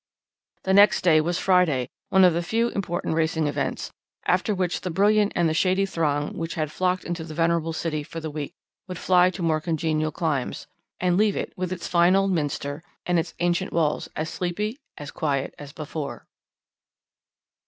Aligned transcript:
The 0.63 0.73
next 0.73 1.03
day 1.03 1.21
was 1.21 1.37
Friday, 1.37 1.87
one 2.09 2.23
of 2.23 2.43
few 2.43 2.69
important 2.69 3.13
racing 3.13 3.45
events, 3.45 3.91
after 4.25 4.55
which 4.55 4.81
the 4.81 4.89
brilliant 4.89 5.31
and 5.35 5.47
the 5.47 5.53
shady 5.53 5.85
throng 5.85 6.35
which 6.35 6.55
had 6.55 6.71
flocked 6.71 7.03
into 7.03 7.23
the 7.23 7.35
venerable 7.35 7.71
city 7.71 8.01
for 8.01 8.19
the 8.19 8.31
week 8.31 8.51
would 8.87 8.97
fly 8.97 9.29
to 9.29 9.43
more 9.43 9.61
congenial 9.61 10.11
climes, 10.11 10.65
and 10.99 11.17
leave 11.17 11.35
it, 11.35 11.53
with 11.55 11.71
its 11.71 11.87
fine 11.87 12.15
old 12.15 12.31
Minster 12.31 12.81
and 13.05 13.19
its 13.19 13.35
ancient 13.41 13.71
walls, 13.71 14.09
as 14.15 14.27
sleepy, 14.27 14.79
as 14.97 15.11
quiet 15.11 15.53
as 15.59 15.71
before. 15.71 16.25